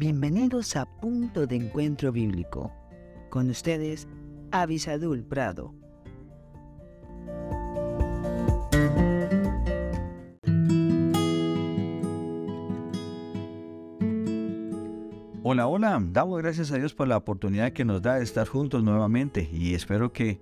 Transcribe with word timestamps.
Bienvenidos 0.00 0.76
a 0.76 0.86
Punto 0.86 1.46
de 1.46 1.56
Encuentro 1.56 2.10
Bíblico. 2.10 2.72
Con 3.28 3.50
ustedes, 3.50 4.08
Avisadul 4.50 5.22
Prado. 5.22 5.74
Hola, 15.42 15.66
hola, 15.66 16.02
damos 16.02 16.40
gracias 16.40 16.72
a 16.72 16.78
Dios 16.78 16.94
por 16.94 17.06
la 17.06 17.18
oportunidad 17.18 17.74
que 17.74 17.84
nos 17.84 18.00
da 18.00 18.14
de 18.14 18.24
estar 18.24 18.48
juntos 18.48 18.82
nuevamente 18.82 19.50
y 19.52 19.74
espero 19.74 20.14
que 20.14 20.40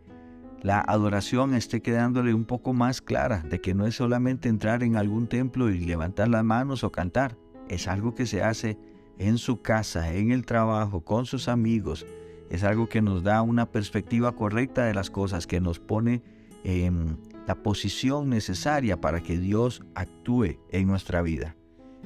la 0.62 0.78
adoración 0.78 1.54
esté 1.54 1.82
quedándole 1.82 2.32
un 2.32 2.44
poco 2.44 2.74
más 2.74 3.02
clara 3.02 3.42
de 3.42 3.60
que 3.60 3.74
no 3.74 3.88
es 3.88 3.96
solamente 3.96 4.48
entrar 4.48 4.84
en 4.84 4.94
algún 4.94 5.26
templo 5.26 5.68
y 5.68 5.80
levantar 5.80 6.28
las 6.28 6.44
manos 6.44 6.84
o 6.84 6.92
cantar, 6.92 7.36
es 7.68 7.88
algo 7.88 8.14
que 8.14 8.26
se 8.26 8.44
hace 8.44 8.78
en 9.18 9.38
su 9.38 9.60
casa, 9.62 10.12
en 10.14 10.30
el 10.30 10.46
trabajo, 10.46 11.02
con 11.02 11.26
sus 11.26 11.48
amigos. 11.48 12.06
Es 12.50 12.64
algo 12.64 12.88
que 12.88 13.02
nos 13.02 13.22
da 13.22 13.42
una 13.42 13.70
perspectiva 13.70 14.34
correcta 14.34 14.84
de 14.84 14.94
las 14.94 15.10
cosas, 15.10 15.46
que 15.46 15.60
nos 15.60 15.78
pone 15.78 16.22
en 16.64 17.18
la 17.46 17.56
posición 17.56 18.28
necesaria 18.28 19.00
para 19.00 19.22
que 19.22 19.38
Dios 19.38 19.82
actúe 19.94 20.58
en 20.70 20.86
nuestra 20.86 21.22
vida. 21.22 21.56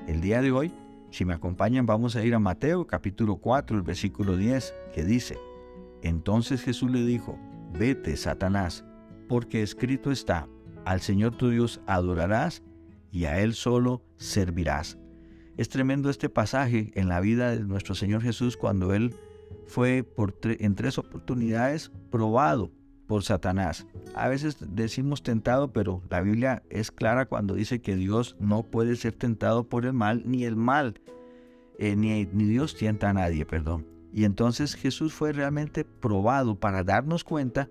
El 0.07 0.21
día 0.21 0.43
de 0.43 0.53
hoy, 0.53 0.73
si 1.11 1.25
me 1.25 1.35
acompañan, 1.35 1.87
vamos 1.87 2.17
a 2.17 2.25
ir 2.25 2.35
a 2.35 2.39
Mateo 2.39 2.87
capítulo 2.87 3.37
4, 3.37 3.77
el 3.77 3.83
versículo 3.83 4.37
10, 4.37 4.75
que 4.95 5.05
dice, 5.05 5.39
Entonces 6.03 6.63
Jesús 6.63 6.91
le 6.91 7.05
dijo, 7.05 7.39
Vete, 7.79 8.17
Satanás, 8.17 8.85
porque 9.29 9.63
escrito 9.63 10.11
está, 10.11 10.49
al 10.85 11.01
Señor 11.01 11.37
tu 11.37 11.51
Dios 11.51 11.81
adorarás 11.87 12.63
y 13.11 13.27
a 13.27 13.41
Él 13.41 13.55
solo 13.55 14.03
servirás. 14.17 14.99
Es 15.57 15.69
tremendo 15.69 16.09
este 16.09 16.29
pasaje 16.29 16.93
en 16.95 17.09
la 17.09 17.21
vida 17.21 17.51
de 17.51 17.61
nuestro 17.61 17.95
Señor 17.95 18.23
Jesús 18.23 18.57
cuando 18.57 18.95
Él 18.95 19.15
fue 19.67 20.03
por 20.03 20.35
en 20.45 20.75
tres 20.75 20.99
oportunidades 20.99 21.91
probado 22.11 22.71
por 23.07 23.23
Satanás. 23.23 23.87
A 24.15 24.29
veces 24.29 24.57
decimos 24.75 25.23
tentado, 25.23 25.73
pero 25.73 26.03
la 26.09 26.23
Biblia 26.23 26.63
es 26.71 26.91
clara 26.91 27.27
cuando 27.27 27.55
dice 27.55 27.83
que 27.83 27.97
Dios 27.97 28.37
no 28.41 28.63
puede 28.63 28.97
ser 28.97 29.13
tentado 29.13 29.69
por 29.69 29.85
el 29.85 29.93
mal, 29.93 30.23
ni 30.25 30.45
el 30.45 30.57
mal, 30.57 31.01
eh, 31.79 31.97
ni, 31.97 32.27
ni 32.33 32.45
Dios 32.45 32.75
tienta 32.75 33.11
a 33.11 33.13
nadie, 33.13 33.45
perdón. 33.45 33.87
Y 34.13 34.25
entonces 34.25 34.75
Jesús 34.75 35.13
fue 35.13 35.33
realmente 35.33 35.85
probado 35.85 36.55
para 36.55 36.85
darnos 36.85 37.25
cuenta 37.25 37.69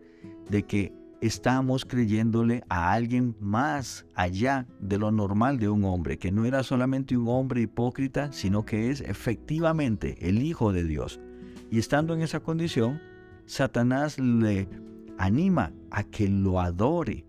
de 0.50 0.64
que 0.64 0.94
estamos 1.22 1.86
creyéndole 1.86 2.64
a 2.67 2.91
alguien 2.91 3.36
más 3.39 4.05
allá 4.16 4.67
de 4.80 4.97
lo 4.97 5.11
normal 5.11 5.59
de 5.59 5.69
un 5.69 5.86
hombre, 5.86 6.17
que 6.17 6.31
no 6.31 6.45
era 6.45 6.64
solamente 6.64 7.16
un 7.16 7.27
hombre 7.27 7.61
hipócrita, 7.61 8.33
sino 8.33 8.66
que 8.66 8.89
es 8.89 9.02
efectivamente 9.02 10.27
el 10.27 10.42
Hijo 10.42 10.73
de 10.73 10.83
Dios. 10.83 11.19
Y 11.69 11.80
estando 11.80 12.14
en 12.16 12.22
esa 12.22 12.42
condición, 12.42 12.99
Satanás 13.45 14.19
le 14.19 14.67
anima 15.17 15.72
a 15.92 16.03
que 16.03 16.27
lo 16.27 16.59
adore. 16.59 17.25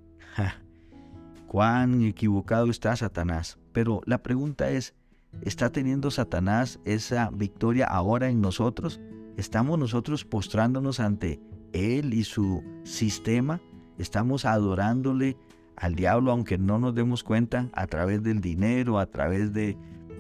Cuán 1.47 2.03
equivocado 2.03 2.71
está 2.71 2.97
Satanás. 2.97 3.59
Pero 3.73 4.01
la 4.07 4.23
pregunta 4.23 4.71
es, 4.71 4.95
¿está 5.43 5.71
teniendo 5.71 6.11
Satanás 6.11 6.81
esa 6.87 7.31
victoria 7.31 7.87
ahora 7.87 8.31
en 8.31 8.41
nosotros? 8.41 9.01
¿Estamos 9.37 9.79
nosotros 9.79 10.25
postrándonos 10.25 10.99
ante 10.99 11.41
él 11.73 12.15
y 12.15 12.25
su 12.25 12.63
sistema? 12.85 13.61
Estamos 14.03 14.47
adorándole 14.47 15.37
al 15.77 15.95
diablo 15.95 16.33
aunque 16.33 16.59
no 16.59 16.81
nos 16.81 16.93
demos 16.93 17.23
cuenta 17.23 17.69
a 17.73 17.87
través 17.87 18.21
del 18.25 18.41
dinero, 18.41 18.99
a 18.99 19.07
través 19.07 19.53
de 19.53 19.77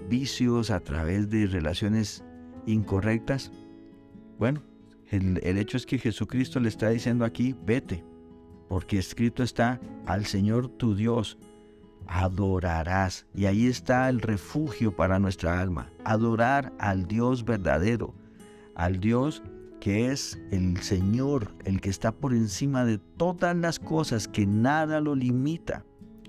vicios, 0.08 0.70
a 0.70 0.78
través 0.78 1.28
de 1.30 1.46
relaciones 1.48 2.22
incorrectas. 2.64 3.50
Bueno, 4.38 4.62
el, 5.10 5.58
hecho 5.58 5.76
es 5.76 5.84
que 5.84 5.98
Jesucristo 5.98 6.60
le 6.60 6.68
está 6.68 6.90
diciendo 6.90 7.24
aquí, 7.24 7.56
vete, 7.66 8.04
porque 8.68 8.98
escrito 8.98 9.42
está, 9.42 9.80
al 10.06 10.26
Señor 10.26 10.68
tu 10.68 10.94
Dios 10.94 11.36
adorarás. 12.06 13.26
Y 13.34 13.46
ahí 13.46 13.66
está 13.66 14.08
el 14.08 14.20
refugio 14.20 14.94
para 14.94 15.18
nuestra 15.18 15.60
alma, 15.60 15.90
adorar 16.04 16.72
al 16.78 17.08
Dios 17.08 17.44
verdadero, 17.44 18.14
al 18.76 19.00
Dios 19.00 19.42
que 19.82 20.12
es 20.12 20.40
el 20.52 20.80
Señor, 20.80 21.56
el 21.64 21.80
que 21.80 21.90
está 21.90 22.12
por 22.12 22.34
encima 22.34 22.84
de 22.84 22.98
todas 22.98 23.56
las 23.56 23.80
cosas, 23.80 24.28
que 24.28 24.46
nada 24.46 25.00
lo 25.00 25.16
limita. 25.16 25.84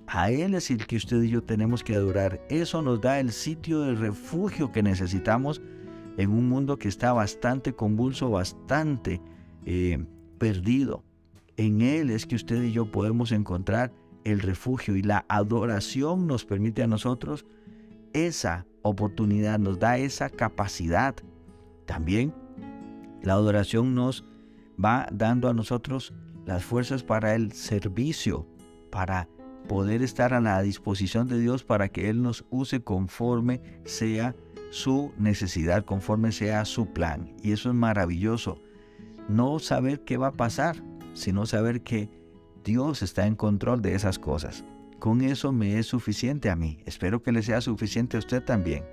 A 0.07 0.31
Él 0.31 0.55
es 0.55 0.71
el 0.71 0.87
que 0.87 0.95
usted 0.95 1.21
y 1.21 1.29
yo 1.29 1.43
tenemos 1.43 1.83
que 1.83 1.93
adorar. 1.93 2.41
Eso 2.49 2.81
nos 2.81 2.99
da 2.99 3.19
el 3.19 3.31
sitio 3.31 3.81
de 3.81 3.93
refugio 3.93 4.71
que 4.71 4.81
necesitamos 4.81 5.61
en 6.17 6.31
un 6.31 6.49
mundo 6.49 6.79
que 6.79 6.87
está 6.87 7.13
bastante 7.13 7.75
convulso, 7.75 8.31
bastante 8.31 9.21
eh, 9.67 10.03
perdido. 10.39 11.03
En 11.55 11.81
Él 11.81 12.09
es 12.09 12.25
que 12.25 12.33
usted 12.33 12.63
y 12.63 12.71
yo 12.71 12.89
podemos 12.91 13.31
encontrar 13.31 13.93
el 14.23 14.39
refugio 14.39 14.95
y 14.95 15.03
la 15.03 15.25
adoración 15.29 16.25
nos 16.25 16.43
permite 16.43 16.81
a 16.81 16.87
nosotros 16.87 17.45
esa 18.13 18.65
oportunidad, 18.81 19.59
nos 19.59 19.77
da 19.77 19.99
esa 19.99 20.31
capacidad. 20.31 21.13
También 21.85 22.33
la 23.23 23.33
adoración 23.33 23.95
nos 23.95 24.25
va 24.83 25.07
dando 25.11 25.49
a 25.49 25.53
nosotros 25.53 26.13
las 26.45 26.63
fuerzas 26.63 27.03
para 27.03 27.35
el 27.35 27.53
servicio, 27.53 28.45
para 28.91 29.27
poder 29.67 30.01
estar 30.01 30.33
a 30.33 30.41
la 30.41 30.61
disposición 30.61 31.27
de 31.27 31.39
Dios 31.39 31.63
para 31.63 31.89
que 31.89 32.09
Él 32.09 32.21
nos 32.21 32.45
use 32.49 32.83
conforme 32.83 33.61
sea 33.85 34.35
su 34.71 35.13
necesidad, 35.17 35.85
conforme 35.85 36.31
sea 36.31 36.65
su 36.65 36.87
plan. 36.87 37.33
Y 37.41 37.53
eso 37.53 37.69
es 37.69 37.75
maravilloso. 37.75 38.61
No 39.29 39.59
saber 39.59 40.03
qué 40.03 40.17
va 40.17 40.27
a 40.27 40.33
pasar, 40.33 40.83
sino 41.13 41.45
saber 41.45 41.81
que 41.81 42.09
Dios 42.63 43.01
está 43.01 43.25
en 43.25 43.35
control 43.35 43.81
de 43.81 43.95
esas 43.95 44.19
cosas. 44.19 44.65
Con 44.99 45.21
eso 45.21 45.51
me 45.51 45.79
es 45.79 45.87
suficiente 45.87 46.49
a 46.49 46.55
mí. 46.55 46.79
Espero 46.85 47.21
que 47.21 47.31
le 47.31 47.43
sea 47.43 47.61
suficiente 47.61 48.17
a 48.17 48.19
usted 48.19 48.43
también. 48.43 48.83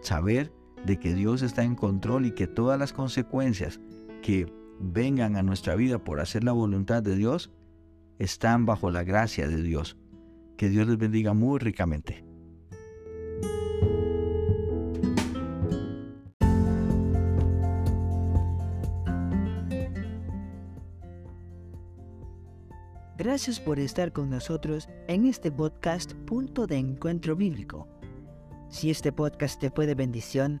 Saber 0.00 0.52
de 0.84 0.98
que 0.98 1.14
Dios 1.14 1.42
está 1.42 1.64
en 1.64 1.74
control 1.74 2.26
y 2.26 2.32
que 2.32 2.46
todas 2.46 2.78
las 2.78 2.92
consecuencias 2.92 3.80
que 4.22 4.52
vengan 4.80 5.36
a 5.36 5.42
nuestra 5.42 5.74
vida 5.74 5.98
por 5.98 6.20
hacer 6.20 6.44
la 6.44 6.52
voluntad 6.52 7.02
de 7.02 7.16
Dios 7.16 7.50
están 8.18 8.66
bajo 8.66 8.90
la 8.90 9.04
gracia 9.04 9.48
de 9.48 9.62
Dios. 9.62 9.96
Que 10.56 10.68
Dios 10.68 10.86
les 10.86 10.98
bendiga 10.98 11.34
muy 11.34 11.58
ricamente. 11.58 12.24
Gracias 23.16 23.58
por 23.58 23.78
estar 23.78 24.12
con 24.12 24.28
nosotros 24.28 24.88
en 25.08 25.26
este 25.26 25.50
podcast 25.50 26.12
Punto 26.12 26.66
de 26.66 26.76
Encuentro 26.76 27.34
Bíblico. 27.34 27.88
Si 28.68 28.90
este 28.90 29.12
podcast 29.12 29.60
te 29.60 29.70
fue 29.70 29.86
de 29.86 29.94
bendición, 29.94 30.60